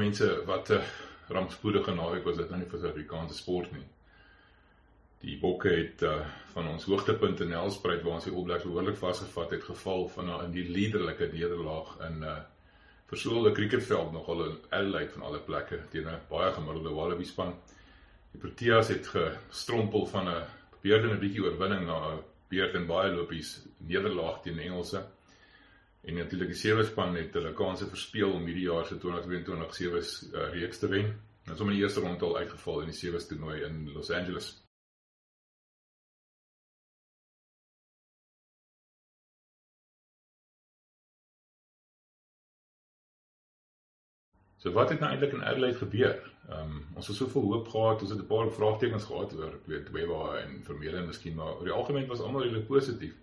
[0.00, 0.90] mense wat 'n uh,
[1.30, 3.86] rampspoedige naweek was dit nou nie vir Suid-Afrikaanse sport nie.
[5.20, 6.14] Die Bokke het uh,
[6.54, 10.26] van ons hoogtepunt in Nelspruit waar ons die All Blacks behoorlik vasgevat het geval van
[10.26, 12.38] na in die liderlike nederlaag in 'n uh,
[13.10, 17.54] versoelde cricketveld nogal in Adelaide van alle plekke teen 'n baie gemiddelde Wallaby span.
[18.32, 20.44] Die Proteas het gestrompel van 'n
[20.82, 25.04] beurde 'n bietjie oorwinning na 'n beurt en baie lopies nederlaag teen die Engelse.
[26.00, 30.00] En natuurlik die sewe span het hulle kansse verspeel om hierdie jaar se 2022 sewe
[30.00, 31.12] uh, reeks te wen.
[31.44, 34.54] Hulle het sommer die eerste ronde al uitgeval in die sewe toernooi in Los Angeles.
[44.60, 46.18] So wat het nou eintlik in Adelaide gebeur?
[46.48, 49.90] Ehm um, ons het soveel hoop gehad, ons het 'n paar vraagtekens gehad oor weet
[49.90, 53.14] Weba en Vermeulen miskien, maar oor die algemeen was almal redelik positief.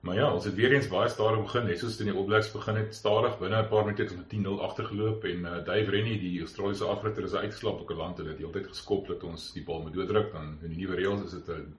[0.00, 2.76] Maar ja, ons het weer eens baie stadig begin, net soos in die opblaks begin
[2.76, 6.40] het, stadig binne 'n paar minute het ons 10-0 agtergeloop en uh, Dave Rennie, die
[6.40, 9.82] Australiese afrigter, is uitgeslaap op 'n land en het heeltyd geskop dat ons die bal
[9.82, 11.74] moet dooddruk dan in die nuwe reëls is dit 'n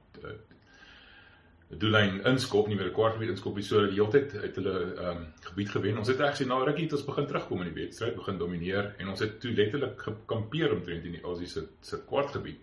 [1.67, 4.75] 'n doellyn inskop, nie meer 'n kwartgebied inskop nie, sodat die hele tyd uit hulle
[5.07, 5.97] um, gebied gewen.
[5.97, 8.93] Ons het reg sien na rukkie het ons begin terugkom in die wedstryd, begin domineer
[8.97, 12.61] en ons het toe letterlik gekampeer omtrent in die Aussie se se kwartgebied.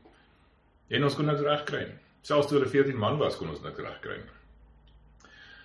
[0.89, 2.01] En ons kon niks reg kry nie.
[2.23, 4.33] Selfs toe hulle 14 man was, kon ons niks reg kry nie.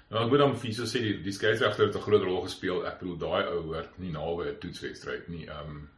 [0.10, 2.86] Nou ek moet dan vir sê die, die skeieregter het 'n groot rol gespeel.
[2.86, 5.46] Ek bedoel daai ou hoort nie nawe 'n toetswedstryd nie.
[5.48, 5.90] Ehm um,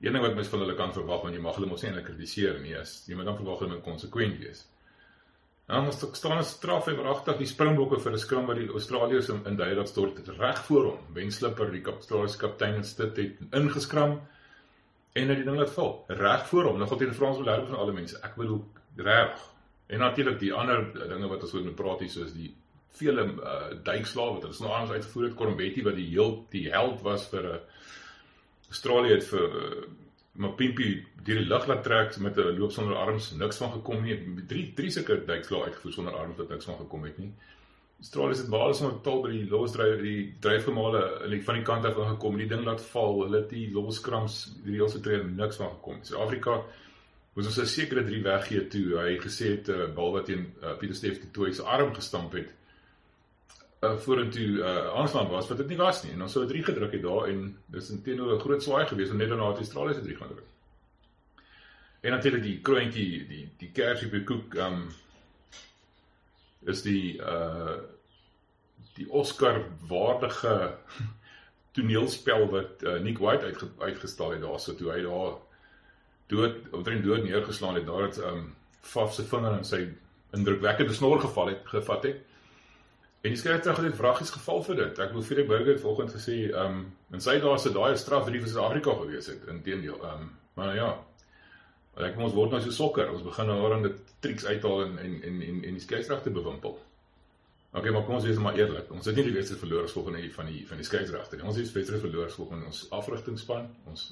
[0.00, 2.06] een ding wat mens van hulle kan verwag, want jy mag hulle mos nie eintlik
[2.06, 4.66] kritiseer nie, is jy moet dan verwag hulle moet konsekwent wees.
[5.66, 9.28] Was dit staan 'n straf en wragtig die Springbokke vir 'n skram wat die Australiërs
[9.28, 10.98] in, in Duitsland stort het reg voor hom.
[11.14, 14.20] Ben Slipper, die Australiese kaptein en stit het ingeskram
[15.12, 16.04] en het die ding laat val.
[16.08, 18.18] Reg voor hom, nog op die Frans belerwe van alle mense.
[18.22, 18.64] Ek bedoel
[18.96, 19.50] reg.
[19.86, 22.54] En natuurlik die ander dinge wat ons oor moet praat hier soos die
[22.98, 27.28] vele uh, duikslae wat hulle snaaks uitgevoer het, Corbetti wat die heel die held was
[27.32, 27.62] vir 'n uh,
[28.70, 29.84] Australië het vir uh,
[30.34, 34.02] maar Pimpie deur die lug laat trek met 'n loop sonder arms niks van gekom
[34.02, 34.16] nie.
[34.46, 37.32] Drie drie sulke duikslae uitgevoer sonder arms wat niks van gekom het nie.
[37.98, 41.02] Australië het baie sonder tol by die losdryf die dryfgemale
[41.44, 42.36] van die kant af gekom.
[42.36, 43.22] Die ding laat val.
[43.22, 46.02] Hulle het die loskrams die reëls getree niks van gekom.
[46.02, 46.62] Suid-Afrika
[47.34, 48.98] moes ons 'n sekere drie weggee toe.
[48.98, 52.32] Hy gesê het 'n uh, bal wat teen uh, Pieter Steef toe sy arm gestamp
[52.32, 52.50] het
[53.84, 56.64] uh, vorentoe uh, aanslaan was wat dit nie was nie en ons sou 'n 3
[56.70, 59.94] gedruk het daar en dis intenoor 'n groot swaai gewees om net daarna die Australië
[59.94, 60.50] se 3 gaan druk.
[62.04, 64.88] En natuurlik die kroontjie die die kersie by koek um
[66.66, 67.76] is die uh
[68.94, 70.76] die Oscar waardige
[71.74, 75.32] toneelspel wat uh, Nick White uitge, uitgestal het daarso toe hy daar
[76.26, 79.80] dood omtrent dood neergeslaan het nadat um Faf se vinger in sy
[80.36, 82.22] indrukwekkende snor geval het gevat het.
[83.24, 84.98] En die skeieregter het vragies geval vir dit.
[85.00, 86.80] Ek wil vir die burger vanoggend gesê, ehm um,
[87.16, 89.46] in sy dae se daai straf vir Suid-Afrika gewees het.
[89.48, 90.88] Inteendeel, ehm um, maar ja.
[92.04, 93.08] Ek ons word nou so sokker.
[93.14, 96.76] Ons begin nou aan dit triks uithaal en en en en, en die skeieregter bewimpel.
[97.74, 98.90] Okay, maar kom ons wees maar eerlik.
[98.92, 101.46] Ons het nie die wedstryd verloor volgens die van die van die skeieregter nie.
[101.48, 104.04] Ons het wedstryd verloor volgens ons afrigtingspan, ons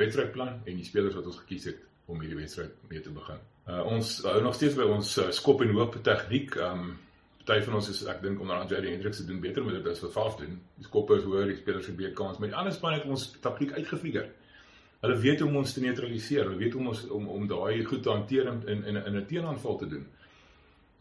[0.00, 3.38] wedstrydplan en die spelers wat ons gekies het om hierdie wedstryd mee te begin.
[3.68, 6.58] Uh, ons hou nog steeds by ons uh, skop en hoop tegniek.
[6.58, 6.98] Ehm um,
[7.44, 10.02] party van ons is ek dink onder Jerry Hendricks se doen beter met dit as
[10.04, 10.60] wat Faf doen.
[10.76, 13.30] Die skoppe is hoër, die spelers het beter kans, maar die ander span het ons
[13.40, 14.28] taktiek uitgefigure.
[15.00, 16.44] Hulle weet hoe om ons te neutraliseer.
[16.44, 19.26] Hulle weet hoe om ons om om daai goed te hanteer in in in 'n
[19.26, 20.06] teenaanval te doen.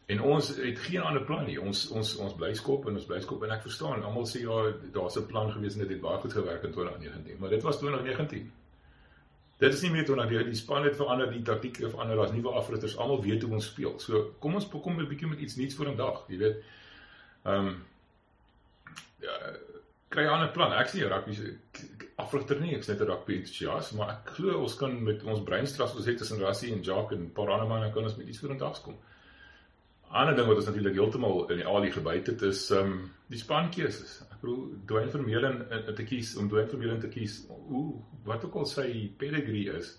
[0.10, 1.60] En ons het geen ander plan nie.
[1.62, 4.04] Ons ons ons bly skop en ons bly skop en ek verstaan.
[4.04, 7.38] Almal sê ja, daar's 'n plan gewees en dit het baie goed gewerk in 2019,
[7.40, 8.52] maar dit was 2019.
[9.60, 12.16] Dit is nie meer toe dat die, die span het verander, die taktiek het verander,
[12.16, 13.98] daar's nuwe afrigters, almal weet hoe ons speel.
[14.00, 16.64] So kom ons kom 'n bietjie met iets nuuts vir vandag, jy weet.
[17.46, 17.86] Ehm um,
[19.20, 19.36] ja,
[20.10, 20.72] kry 'n ander plan.
[20.74, 21.36] Ek sien rugby
[22.16, 25.92] afrigter nie, ek's net 'n rugby entoesias, maar ek glo ons kan met ons breinstras
[25.92, 28.28] wat ons het tussen Rassie en Jacques en 'n paar ander manne kan ons met
[28.28, 28.98] iets vir vandag kom
[30.10, 34.20] ander ding wat ons natuurlik heeltemal in die alie gebyt het is um, die spankeuses.
[34.26, 35.60] Ek bedoel Dwayne Vermeulen
[35.96, 37.44] te kies om Dwayne Vermeulen te kies.
[37.50, 38.88] Ooh, wat ook al sy
[39.22, 39.96] pedigree is.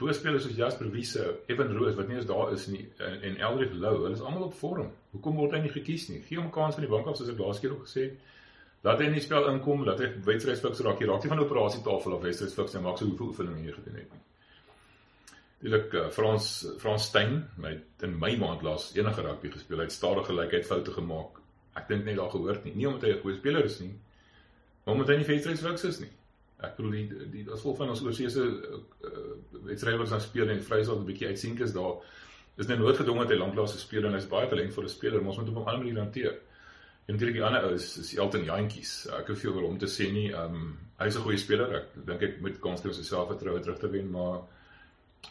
[0.00, 3.74] Boespelers soos Jasper Wiese, Evan Roos wat nie eens daar is nie en, en Eldrick
[3.76, 4.88] Lou, hulle is almal op vorm.
[5.12, 6.22] Hoekom word hy nie gekies nie?
[6.24, 8.38] Gee hom kans van die bank af soos ek laas keer ook gesê het.
[8.86, 11.02] Laat hy in die spel inkom, laat hy wedstrydfiks raak.
[11.02, 14.00] Hy raak nie van die operasietafel of wedstrydfiks en maak so hoeveel oefeninge hy gedoen
[14.00, 14.22] het nie.
[15.60, 16.46] Natuurlik uh, Frans
[16.78, 19.82] Frans Steyn met in my maand laas enige rugby gespeel.
[19.82, 21.36] Hy het stadige gelykheid foute gemaak.
[21.76, 22.72] Ek dink net daar gehoor nie.
[22.74, 23.92] Nie omdat hy 'n goeie speler is nie,
[24.84, 26.12] maar omdat hy nie wedstrydsfiks is nie.
[26.64, 29.36] Ek bedoel die die as vol van ons oorseese uh,
[29.68, 32.00] wedstryders wat speel en Vryheidsland 'n bietjie uitsink is daar
[32.56, 35.48] is net noodgedwonge dat hy lanklaas gespeel en hy's baie talentvolle speler, maar ons moet
[35.48, 36.40] op 'n ander manier hanteer.
[37.06, 39.06] En natuurlik die ander ou is is Elton Jantjies.
[39.08, 40.32] Ek het veel oor hom te sê nie.
[40.32, 41.74] Ehm um, hy's 'n goeie speler.
[41.74, 44.40] Ek dink ek moet kans om sy selfvertroue terug te wen, maar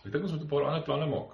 [0.06, 1.32] ek dink ons moet 'n paar ander planne maak.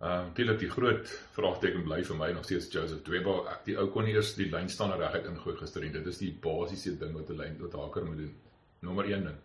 [0.00, 3.36] Ehm uh, natuurlik die groot vraagteken bly vir my nog steeds Joseph Dweba.
[3.54, 5.92] Ek die ou kon eers die lynstander reguit ingooi gister nie.
[5.92, 8.34] Dit is die basiese ding wat 'n lyn wat haker moet doen.
[8.80, 9.38] Nommer 1 ding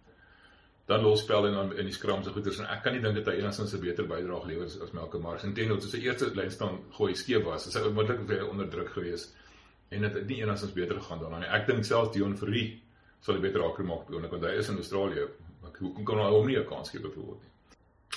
[0.91, 3.29] dan losspel en dan in die skram se goeders en ek kan nie dink dat
[3.31, 5.43] hy enigstens 'n beter bydrae gelewer het as Melke Mars.
[5.43, 7.71] Intendo het sy eerste lyn staan gooi skeef was.
[7.71, 9.29] Sy onmiddellik weer onder druk gewees
[9.89, 11.47] en dit het nie enigstens beter gegaan daarna nie.
[11.47, 12.81] Ek dink selfs Dion Fourie
[13.21, 15.27] sal die beter raak maak beoog want hy is in Australië.
[15.67, 17.50] Ek hoekom kan hy hom nie 'n kans gee byvoorbeeld nie.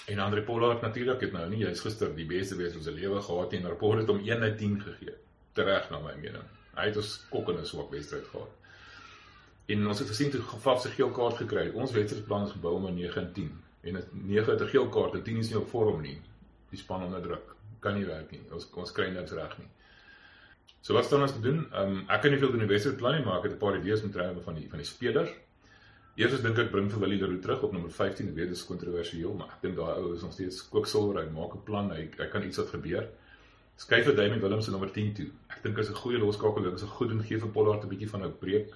[0.07, 3.23] En Andre Pollard natuurlik het nou nie jy's gister die beste wees van sy lewe
[3.23, 5.15] gehad en rapport het hom 1 uit 10 gegee.
[5.57, 6.45] Tereg na my mening.
[6.77, 8.51] Hy het 'n skokkende swak wedstryd gehad.
[9.67, 11.75] En ons het gesien toe Faf se geel kaart gekry het.
[11.75, 13.63] Ons wedstrydplan is gebou om 'n 9 en 10.
[13.83, 16.21] En 'n 9 het 'n geel kaart en 10 is nie op vorm nie.
[16.71, 17.55] Die span onder druk.
[17.81, 18.41] Kan nie werk nie.
[18.51, 19.69] Ons ons kry niks reg nie.
[20.81, 21.67] So wat staan ons te doen?
[21.73, 23.59] Ehm um, ek kan nie veel doen in die wedstrydplan nie, maar ek het 'n
[23.59, 25.31] paar idees met terme van die van die spelers.
[26.15, 28.29] Eerstens dink ek bring vir Willie Leroux terug op nommer 15.
[28.31, 31.25] Ek weet dit is kontroversieel, maar ek dink daai ou is nog steeds kooksilwer.
[31.25, 31.91] Hy maak 'n plan.
[31.91, 33.09] Hy hy kan iets wat gebeur.
[33.77, 35.27] Skuif vir Damien Willemse nommer 10 toe.
[35.51, 36.63] Ek dink hy's 'n goeie loskakel.
[36.63, 38.71] Dit is 'n goed en gee vir Pollard 'n bietjie van 'n breek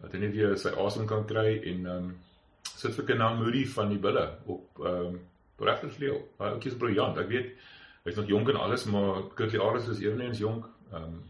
[0.00, 2.16] dat hy net weer sy asem kan kry en ehm um,
[2.76, 5.20] sit vir Kenan Moody van die Bulle op ehm um,
[5.58, 6.20] regtervleuel.
[6.38, 7.18] Hy ouetjie is briljant.
[7.18, 7.52] Ek weet
[8.04, 10.64] hy's nog jonk en alles, maar Kurtley Aris is eweneens jonk.
[10.92, 11.22] Ehm um,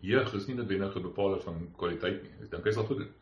[0.00, 2.30] jeug is nie noodwendig 'n bepaler van kwaliteit nie.
[2.42, 3.14] Ek dink hy sal goed doen.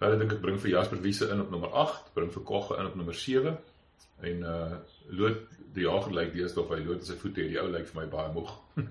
[0.00, 2.88] Verder dink ek bring vir Jasper Wiese in op nommer 8, bring vir Kogge in
[2.88, 3.56] op nommer 7
[4.30, 4.78] en uh
[5.10, 8.06] Loot die jager lyk deesdae of hy loot sy voete hierdie ou lyk vir my
[8.12, 8.54] baie moeg.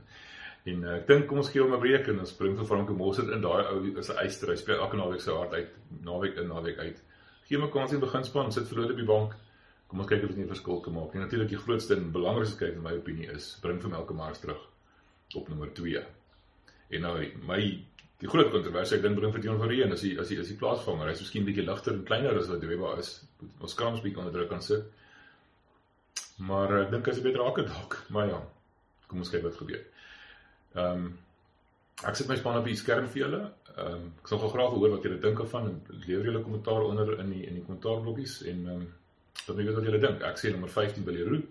[0.68, 2.94] En uh, ek dink kom ons gee hom 'n breek en ons bring vir Franco
[2.94, 4.52] Mosset in daai ou is 'n eister.
[4.52, 5.70] Hy speel elke naweek sy hart uit,
[6.04, 7.00] naweek in, naweek uit.
[7.48, 9.38] Gee hom 'n kans in beginspan, sit verloor op die bank.
[9.88, 11.16] Kom ons kyk of dit 'n verskil kan maak.
[11.16, 14.40] En natuurlik die grootste en belangrikste kyk in my opinie is bring vir Melke Mars
[14.40, 14.62] terug
[15.36, 16.04] op nommer 2.
[16.92, 17.16] En nou
[17.48, 17.62] my
[18.20, 20.58] die groot kontroversie ek dink bring vir Dion Verreen as hy as hy as hy
[20.60, 21.12] plaasvanger.
[21.12, 23.14] Hy's miskien bietjie ligter en kleiner as wat Dweba is.
[23.64, 24.90] Ons kan ons bietjie onder druk kan sit.
[26.50, 27.98] Maar ek dink hy's 'n beter haker dalk.
[28.10, 28.42] Maar ja,
[29.08, 29.84] kom ons kyk wat gebeur.
[30.76, 31.18] Ehm um,
[32.08, 33.42] ek sit my span op die skerm vir julle.
[33.78, 37.20] Ehm um, ek sal graag hoor wat julle dink ervan en lewer julle kommentaar onder
[37.20, 38.88] in die in die kommentaarblokkies en ehm um,
[39.48, 40.24] dan weet wat julle dink.
[40.24, 41.48] Ek sê nommer 15 Billy Root,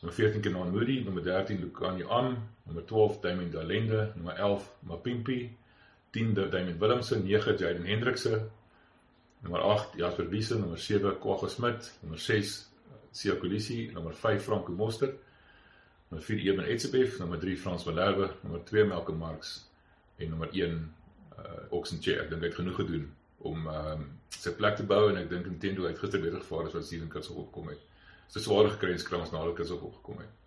[0.00, 2.36] nommer 14 Kenan Moody, nommer 13 Lukani Am,
[2.66, 5.40] nommer 12 Damien Dalende, nommer 11 Mapimpi,
[6.14, 8.38] 10 Damien Willemse, 9 Jaden Hendrikse,
[9.42, 12.56] nommer 8 Jasper Wiese, nommer 7 Kwagga Smit, nommer 6
[13.10, 15.18] Sia Kolisi, nommer 5 Franco Mostert
[16.14, 19.70] nommer 4 Eben Etzebeth, nommer 3 Frans Valerbe, nommer 2 Malcolm Marx
[20.18, 20.94] en nommer 1
[21.38, 22.22] uh Oxenchair.
[22.22, 23.08] Ek dink hy het genoeg gedoen
[23.44, 26.76] om um, sy plek te bou en ek dink Nintendo het gister beter gevaar as
[26.76, 27.82] wat Steven Kitsel opkom het.
[28.34, 30.43] 'n sware gekry skrams nadat Kitsel opgekom het.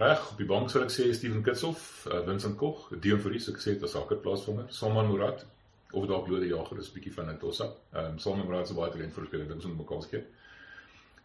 [0.00, 1.74] Reg, op die bank sal ek sê Steven Kitsel,
[2.08, 5.44] uh, Vincent Koch, Dion Fourie, ek sê dit as hakker plaasvinger, Salman Murad
[5.92, 7.66] of dalk Lode Jager is bietjie van 'n tossa.
[7.92, 10.30] Ehm um, Salman Murad se baie talent vir speler, dink ons moet mekaar skep.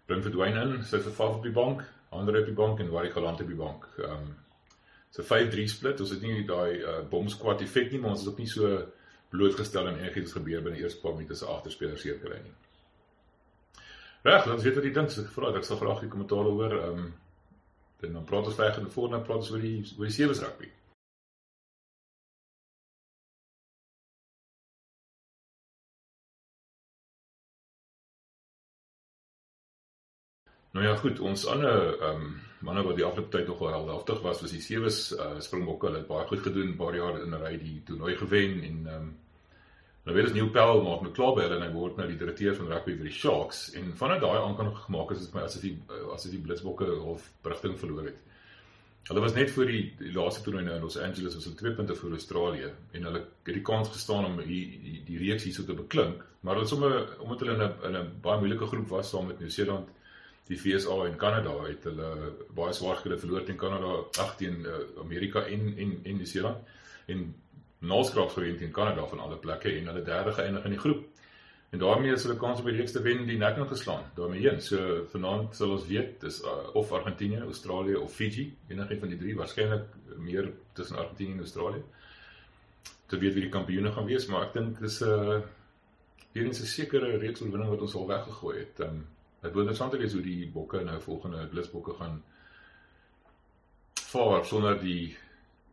[0.08, 3.12] Bring vir Dwayne in, sy verval op die bank, ander op die bank en Warrie
[3.12, 3.88] Galant op die bank.
[3.98, 4.36] Ehm um,
[5.12, 6.02] so 5-3 split.
[6.04, 8.88] Ons het nie daai uh, bom squad effek nie, maar ons is ook nie so
[9.31, 12.56] blootgestel aan enigiets gebeur binne eerste paar minute se agterspeler seker kry nie.
[14.24, 15.16] Reg, dan weet wat jy dink.
[15.24, 16.78] Ek vra ek sal graag die kommentaar hoor.
[16.81, 17.14] Ehm um,
[17.99, 20.69] dan praat ons verder voor dan praat ons oor die oor die sewe rugby.
[30.77, 32.35] Nou ja, goed, ons ander ehm um,
[32.68, 35.87] manne wat die afgelope tyd nogal heldhaftig was, was die sewe uh, Springbokke.
[35.87, 39.07] Hulle het baie goed gedoen, baie jare in 'n ry die toernooi gewen en ehm
[39.07, 39.16] um,
[40.07, 42.19] nou weet ons Neil Powell maak nou klaar by hulle en hy word nou die
[42.19, 45.44] direkteur van rugby vir die Sharks en vanaf daai aankondiging gemaak is dit vir my
[45.47, 45.73] asof die
[46.16, 48.21] asof die Blitsbokke half berigting verloor het.
[49.07, 51.76] Hulle was net voor die, die laaste toernooi nou in Los Angeles was hulle 2
[51.76, 55.68] punte voor Australië en hulle het die kans gestaan om die die, die reeks hierso
[55.68, 59.09] te beklink, maar hulle sommer omdat hulle in 'n in 'n baie moeilike groep was
[59.09, 59.92] saam met Nieu-Seeland
[60.47, 63.92] die FSA en Kanada het hulle baie swaar gekry verloor teen Kanada,
[64.23, 66.57] ag teen uh, Amerika en en en New Zealand
[67.07, 67.35] en
[67.80, 71.04] Noordskraap gewen teen Kanada van alle plekke en hulle derde geëindig in die groep.
[71.69, 74.04] En daarmee is hulle kans om die reeks te wen die nek nog geslaan.
[74.16, 74.62] daarmee heen.
[74.62, 79.18] So vanaand sal ons weet dis uh, of Argentinië, Australië of Fiji, enige van die
[79.18, 79.86] drie waarskynlik
[80.18, 81.84] meer tussen Argentinië en Australië.
[83.06, 85.42] Te weet wie die kampioene gaan wees, maar ek dink dis 'n uh,
[86.34, 88.80] hier is 'n sekere reeks oorwinning wat ons al weggegooi het.
[88.80, 89.06] Um,
[89.38, 92.18] Dit word interessant te wees hoe die bokke nou volgende blisbokke gaan
[94.07, 95.14] vaar sonder die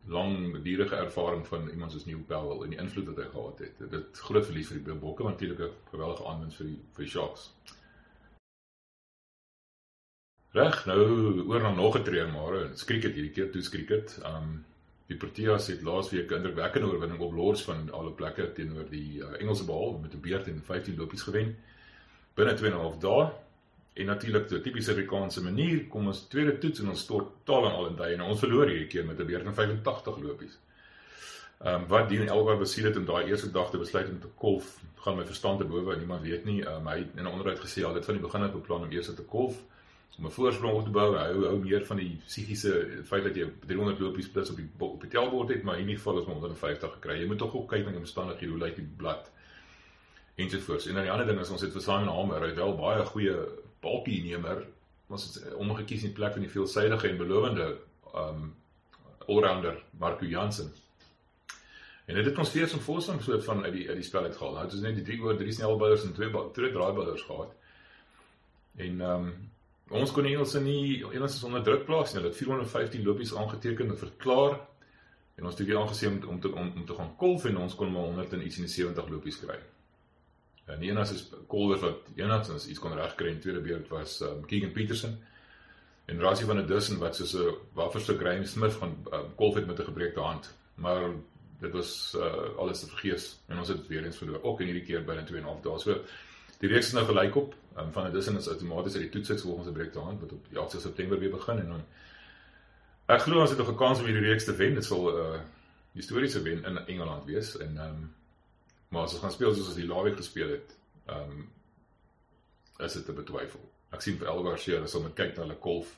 [0.07, 3.89] lang dierige ervaring van iemand soos Neil Powell en die invloed wat hy gehad het.
[3.91, 7.53] Dit groot verlies vir die bokke natuurlik 'n geweldige aanwinst vir die vir die Sharks.
[10.51, 11.01] Reg, nou
[11.47, 14.19] oor na nog 'n treër maar, skriket hierdie keer toe skriket.
[14.23, 14.65] Um
[15.05, 19.39] Die Proteas het laasweek 'n indrukwekkende oorwinning op Lords van alle plekke teenoor die uh,
[19.39, 21.55] Engelse behaal met 'n beurt en 15 lopies gewen
[22.33, 23.29] binne 2 en 'n half dae.
[23.95, 27.75] En natuurlik die tipiese Afrikaanse manier kom ons tweede toets en ons stort taal en
[27.77, 30.57] al in duie en ons verloor hierdie keer met 'n beurt van 85 lopies.
[31.63, 34.27] Ehm um, wat dien Elba besiel het om daai eerste dag te besluit om te
[34.35, 36.59] kolf, gaan my verstand te bowe, niemand weet nie.
[36.63, 38.83] Ehm um, hy het in 'n onderhoud gesê al dit van die begin af beplan
[38.83, 39.63] om eers te kolf
[40.17, 41.15] om 'n voorsprong op te bou.
[41.15, 44.69] Hy hou hou meer van die psigiese feit dat jy 300 lopies plus op die
[44.77, 47.19] op die tellbord het, maar in ieder geval is maar 150 gekry.
[47.19, 49.31] Jy moet tog ook kyk na die omstandighede, hoe lyk die blad
[50.35, 50.85] ensovoorts.
[50.87, 53.05] En dan die ander ding is ons het vir Simon Hamer, hy het wel baie
[53.05, 53.35] goeie
[53.85, 54.65] balkie nemer.
[55.13, 57.67] Ons het hom gekies in plek van die veelsidige en belowende
[58.15, 58.49] um,
[59.27, 60.73] allrounder Marco Jansen.
[62.05, 64.51] En dit het ons steeds 'n voorsprong soort van uit die uit die spel uitgehaal.
[64.51, 67.53] Nou het ons net die drie oor drie snelbouers en twee twee draaibouers gehad.
[68.75, 69.51] En ehm um,
[69.89, 72.21] ons kon Engelse nie Engelse onder druk plaas nie.
[72.21, 74.59] Hulle het 415 lopies aangeteken en verklaar
[75.35, 77.75] en ons het weer aangesien om om te om, om te gaan kolf en ons
[77.75, 79.59] kon maar 100 en iets in die 70 lopies kry.
[80.65, 84.45] En die enigste is kolwer wat enigstens iets kon regkry in tweede beurt was um,
[84.49, 85.17] Keegan Peterson
[86.05, 89.67] en Rassie van der Dussen wat soos 'n wafferstuk Graham Smith van um, kolf het
[89.67, 90.53] met 'n gebreekte hand.
[90.75, 91.09] Maar
[91.59, 94.85] dit was uh, alles te vergees en ons het weer eens verloor ook in hierdie
[94.85, 95.79] keer binne 2 en 'n half dae.
[95.79, 96.01] So
[96.59, 99.67] die reeks is nou gelyk op um, van dit is outomaties uit die toets volgens
[99.67, 101.83] 'n breek te hand wat op die 8 September weer begin en dan
[103.05, 104.73] ek glo ons het nog 'n kans om hierdie reeks te wen.
[104.73, 105.39] Dit sal 'n uh,
[105.93, 108.13] historiese wen in Engeland wees en ehm um,
[108.95, 110.71] maar as ons gaan speel soos ons die laweek gespeel het,
[111.11, 111.45] ehm um,
[112.85, 113.61] is dit te betwyfel.
[113.95, 115.93] Ek sien vir Elgar se hulle sal met kyk na hulle golf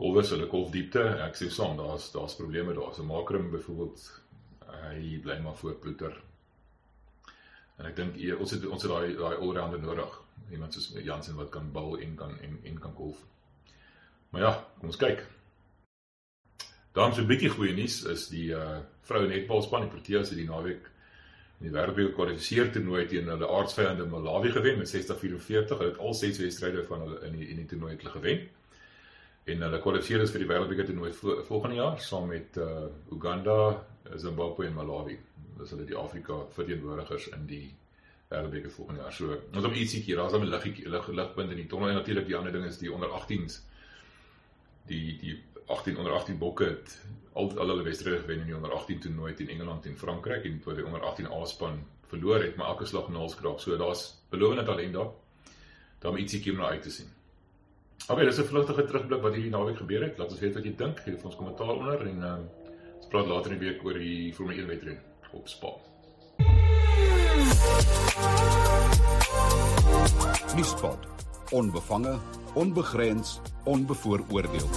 [0.00, 1.02] golfers hulle golf diepte.
[1.24, 2.94] Ek sê saam daar's daar's probleme daar.
[2.96, 4.04] So Makrum byvoorbeeld
[4.72, 6.16] hy bly maar voor Ploeter.
[7.78, 10.16] En ek dink ons het ons het daai daai allrounder nodig.
[10.50, 13.20] Iemand soos Jansen wat kan bal en kan en en kan golf.
[14.32, 15.26] Maar ja, kom ons kyk.
[16.92, 20.48] Dan so 'n bietjie goeie nuus is die uh vroue netbalspan die Proteas het die
[20.48, 20.90] naweek
[21.60, 25.76] in die wêreldbeker kwalifiseer toernooi teen hulle aardsvyande Malawi gewen met 60-44.
[25.76, 28.48] Hulle het al ses wedstryde van hulle in die in die toernooi gewen.
[29.44, 31.12] En hulle kwalifiseer is vir die wêreldbeker toernooi
[31.50, 33.84] volgende jaar saam met uh Uganda,
[34.16, 35.18] Zimbabwe en Malawi.
[35.58, 37.64] Dis hulle die Afrika verteenwoordigers in die
[38.32, 39.14] wêreldbeker volgende jaar.
[39.14, 42.26] So, ons om ietsie hier, daar's 'n liggie lig ligpunt in die tonnel en natuurlik
[42.26, 43.60] die ander ding is die onder 18s.
[44.86, 46.98] Die die 18 onder 18 bokke het
[47.32, 50.60] al al hulle wedstryde gewen in die onder 18 toernooi teen Engeland en Frankryk en
[50.60, 51.80] toe die onder 18 A-span
[52.12, 53.60] verloor het, maar elke slag naalskraap.
[53.60, 55.10] So daar's belowende talent daar.
[55.98, 57.08] Daar moet ietsie kom na uit te sien.
[58.08, 60.18] Okay, dis 'n vlugtige terugblik wat hierdie naweek gebeur het.
[60.18, 61.00] Laat ons weet wat jy dink.
[61.00, 62.34] Gee vir ons kommentaar onder en uh,
[62.96, 64.98] ons praat later in die week oor die Formule 1 wedren
[65.32, 65.68] op Spa.
[70.56, 71.06] Nuuspot.
[71.50, 72.18] Onbevange,
[72.54, 74.68] onbegrens, onbevooroordeel.